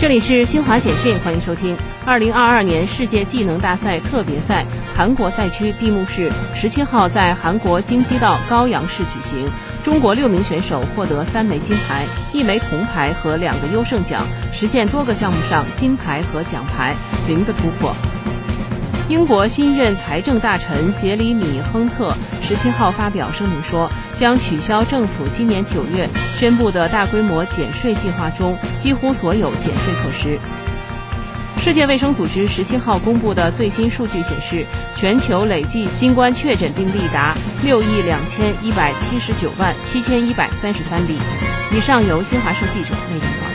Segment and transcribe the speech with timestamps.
[0.00, 1.76] 这里是新华简讯，欢迎收听。
[2.06, 4.64] 二零二二年世界技能大赛特别赛
[4.96, 9.46] 韩国赛区闭幕式十七号在韩国京畿道高阳市举行。
[9.84, 16.96] 中国六名选手获得三枚金牌、一枚铜牌和两个优胜奖，实现多个项目上金牌和奖牌
[17.28, 17.94] 零的突破。
[19.10, 22.14] 英国新任财政大臣杰里米·亨特
[22.44, 30.38] 十七号发表声明说，将取消政府今年九月宣布的大规模减税计划中几乎所有减税措施。
[31.60, 34.64] 世界卫生组织十七号公布的最新数据显示，
[34.96, 37.34] 全球累计新冠确诊病例达
[37.64, 41.18] 六亿两千一百七十九万七千一百三十三例。
[41.76, 43.49] 以上由新华社记者为您报道。